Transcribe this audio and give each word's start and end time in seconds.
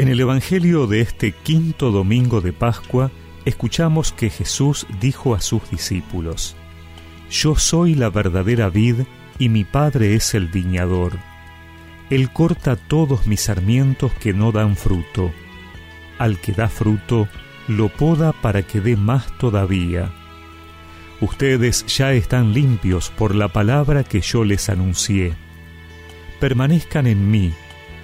En 0.00 0.08
el 0.08 0.18
Evangelio 0.18 0.86
de 0.86 1.02
este 1.02 1.32
quinto 1.32 1.90
domingo 1.90 2.40
de 2.40 2.54
Pascua, 2.54 3.10
escuchamos 3.44 4.12
que 4.12 4.30
Jesús 4.30 4.86
dijo 4.98 5.34
a 5.34 5.42
sus 5.42 5.68
discípulos, 5.68 6.56
Yo 7.30 7.54
soy 7.54 7.94
la 7.94 8.08
verdadera 8.08 8.70
vid 8.70 9.00
y 9.38 9.50
mi 9.50 9.64
Padre 9.64 10.14
es 10.14 10.32
el 10.32 10.48
viñador. 10.48 11.18
Él 12.08 12.32
corta 12.32 12.76
todos 12.76 13.26
mis 13.26 13.42
sarmientos 13.42 14.10
que 14.14 14.32
no 14.32 14.52
dan 14.52 14.74
fruto. 14.74 15.32
Al 16.16 16.38
que 16.38 16.52
da 16.52 16.68
fruto, 16.68 17.28
lo 17.68 17.90
poda 17.90 18.32
para 18.32 18.62
que 18.62 18.80
dé 18.80 18.96
más 18.96 19.36
todavía. 19.36 20.10
Ustedes 21.20 21.84
ya 21.84 22.14
están 22.14 22.54
limpios 22.54 23.10
por 23.10 23.34
la 23.34 23.48
palabra 23.48 24.02
que 24.02 24.22
yo 24.22 24.44
les 24.44 24.70
anuncié. 24.70 25.34
Permanezcan 26.40 27.06
en 27.06 27.30
mí 27.30 27.52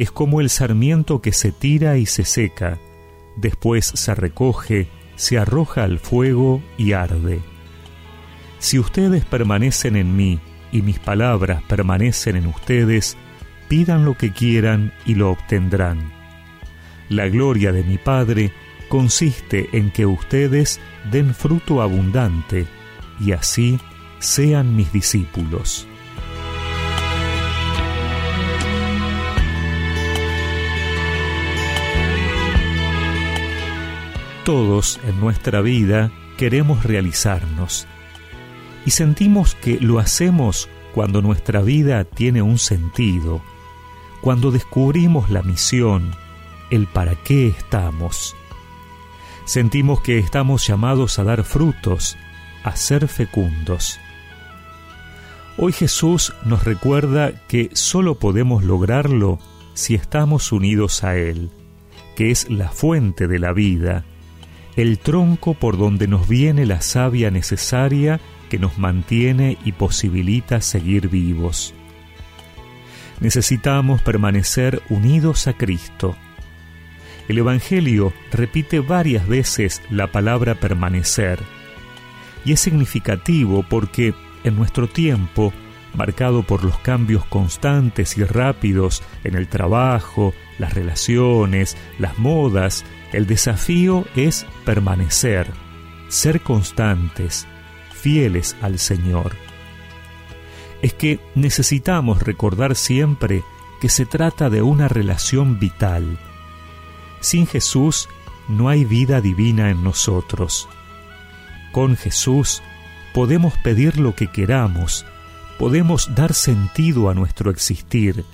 es 0.00 0.10
como 0.10 0.40
el 0.40 0.48
sarmiento 0.48 1.20
que 1.20 1.30
se 1.30 1.52
tira 1.52 1.98
y 1.98 2.06
se 2.06 2.24
seca, 2.24 2.78
después 3.36 3.84
se 3.84 4.14
recoge, 4.14 4.88
se 5.14 5.36
arroja 5.36 5.84
al 5.84 5.98
fuego 5.98 6.62
y 6.78 6.92
arde. 6.92 7.42
Si 8.60 8.78
ustedes 8.78 9.26
permanecen 9.26 9.96
en 9.96 10.16
mí 10.16 10.40
y 10.72 10.80
mis 10.80 10.98
palabras 10.98 11.62
permanecen 11.64 12.36
en 12.36 12.46
ustedes, 12.46 13.18
pidan 13.68 14.06
lo 14.06 14.16
que 14.16 14.32
quieran 14.32 14.94
y 15.04 15.16
lo 15.16 15.32
obtendrán. 15.32 16.10
La 17.10 17.28
gloria 17.28 17.70
de 17.70 17.84
mi 17.84 17.98
Padre 17.98 18.52
consiste 18.88 19.68
en 19.74 19.90
que 19.90 20.06
ustedes 20.06 20.80
den 21.10 21.34
fruto 21.34 21.82
abundante 21.82 22.64
y 23.20 23.32
así 23.32 23.78
sean 24.18 24.74
mis 24.74 24.90
discípulos. 24.94 25.86
Todos 34.44 34.98
en 35.06 35.20
nuestra 35.20 35.60
vida 35.60 36.10
queremos 36.38 36.84
realizarnos 36.84 37.86
y 38.86 38.90
sentimos 38.92 39.54
que 39.54 39.78
lo 39.78 39.98
hacemos 39.98 40.70
cuando 40.94 41.20
nuestra 41.20 41.60
vida 41.60 42.04
tiene 42.04 42.40
un 42.40 42.58
sentido, 42.58 43.42
cuando 44.22 44.50
descubrimos 44.50 45.28
la 45.28 45.42
misión, 45.42 46.12
el 46.70 46.86
para 46.86 47.16
qué 47.16 47.48
estamos. 47.48 48.34
Sentimos 49.44 50.00
que 50.00 50.18
estamos 50.18 50.66
llamados 50.66 51.18
a 51.18 51.24
dar 51.24 51.44
frutos, 51.44 52.16
a 52.64 52.74
ser 52.76 53.08
fecundos. 53.08 54.00
Hoy 55.58 55.72
Jesús 55.72 56.32
nos 56.46 56.64
recuerda 56.64 57.46
que 57.46 57.68
solo 57.74 58.14
podemos 58.14 58.64
lograrlo 58.64 59.38
si 59.74 59.94
estamos 59.94 60.50
unidos 60.50 61.04
a 61.04 61.16
Él, 61.16 61.50
que 62.16 62.30
es 62.30 62.48
la 62.48 62.70
fuente 62.70 63.28
de 63.28 63.38
la 63.38 63.52
vida, 63.52 64.06
el 64.80 64.98
tronco 64.98 65.52
por 65.52 65.76
donde 65.76 66.08
nos 66.08 66.26
viene 66.26 66.64
la 66.64 66.80
savia 66.80 67.30
necesaria 67.30 68.18
que 68.48 68.58
nos 68.58 68.78
mantiene 68.78 69.58
y 69.62 69.72
posibilita 69.72 70.62
seguir 70.62 71.10
vivos. 71.10 71.74
Necesitamos 73.20 74.00
permanecer 74.00 74.80
unidos 74.88 75.46
a 75.48 75.52
Cristo. 75.52 76.16
El 77.28 77.36
Evangelio 77.36 78.14
repite 78.32 78.80
varias 78.80 79.28
veces 79.28 79.82
la 79.90 80.06
palabra 80.06 80.54
permanecer, 80.54 81.38
y 82.46 82.52
es 82.52 82.60
significativo 82.60 83.62
porque 83.68 84.14
en 84.44 84.56
nuestro 84.56 84.88
tiempo, 84.88 85.52
marcado 85.92 86.42
por 86.42 86.64
los 86.64 86.78
cambios 86.78 87.26
constantes 87.26 88.16
y 88.16 88.24
rápidos 88.24 89.02
en 89.24 89.34
el 89.34 89.46
trabajo, 89.46 90.32
las 90.58 90.72
relaciones, 90.72 91.76
las 91.98 92.16
modas, 92.18 92.86
el 93.12 93.26
desafío 93.26 94.04
es 94.14 94.46
permanecer, 94.64 95.52
ser 96.08 96.40
constantes, 96.40 97.46
fieles 97.92 98.56
al 98.62 98.78
Señor. 98.78 99.32
Es 100.82 100.94
que 100.94 101.20
necesitamos 101.34 102.22
recordar 102.22 102.74
siempre 102.74 103.42
que 103.80 103.88
se 103.88 104.06
trata 104.06 104.50
de 104.50 104.62
una 104.62 104.88
relación 104.88 105.58
vital. 105.58 106.18
Sin 107.20 107.46
Jesús 107.46 108.08
no 108.48 108.68
hay 108.68 108.84
vida 108.84 109.20
divina 109.20 109.70
en 109.70 109.82
nosotros. 109.82 110.68
Con 111.72 111.96
Jesús 111.96 112.62
podemos 113.12 113.54
pedir 113.58 113.98
lo 113.98 114.14
que 114.14 114.28
queramos, 114.28 115.04
podemos 115.58 116.14
dar 116.14 116.32
sentido 116.34 117.10
a 117.10 117.14
nuestro 117.14 117.50
existir, 117.50 118.24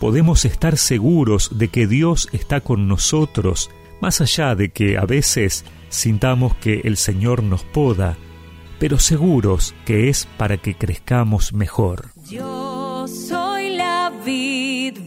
podemos 0.00 0.44
estar 0.44 0.76
seguros 0.76 1.58
de 1.58 1.68
que 1.68 1.86
Dios 1.86 2.28
está 2.32 2.60
con 2.60 2.88
nosotros 2.88 3.70
más 4.00 4.20
allá 4.20 4.54
de 4.54 4.70
que 4.70 4.98
a 4.98 5.04
veces 5.04 5.64
sintamos 5.88 6.54
que 6.56 6.80
el 6.84 6.96
Señor 6.96 7.42
nos 7.42 7.64
poda, 7.64 8.16
pero 8.78 8.98
seguros 8.98 9.74
que 9.84 10.08
es 10.08 10.26
para 10.36 10.56
que 10.56 10.76
crezcamos 10.76 11.52
mejor. 11.52 12.10
Yo 12.28 13.06
soy 13.08 13.70
la 13.70 14.12
vid 14.24 14.98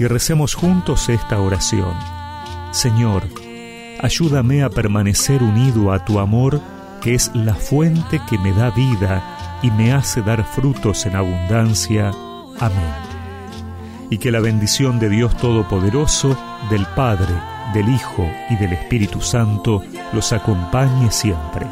y 0.00 0.06
recemos 0.06 0.54
juntos 0.54 1.10
esta 1.10 1.38
oración. 1.38 1.94
Señor, 2.70 3.22
ayúdame 4.00 4.62
a 4.62 4.70
permanecer 4.70 5.42
unido 5.42 5.92
a 5.92 6.02
tu 6.06 6.18
amor, 6.18 6.58
que 7.02 7.14
es 7.14 7.30
la 7.34 7.54
fuente 7.54 8.18
que 8.26 8.38
me 8.38 8.54
da 8.54 8.70
vida 8.70 9.58
y 9.62 9.70
me 9.70 9.92
hace 9.92 10.22
dar 10.22 10.42
frutos 10.42 11.04
en 11.04 11.16
abundancia. 11.16 12.12
Amén. 12.58 12.94
Y 14.08 14.16
que 14.16 14.30
la 14.30 14.40
bendición 14.40 14.98
de 14.98 15.10
Dios 15.10 15.36
Todopoderoso, 15.36 16.34
del 16.70 16.86
Padre, 16.96 17.34
del 17.74 17.90
Hijo 17.90 18.26
y 18.48 18.56
del 18.56 18.72
Espíritu 18.72 19.20
Santo 19.20 19.82
los 20.14 20.32
acompañe 20.32 21.10
siempre. 21.10 21.66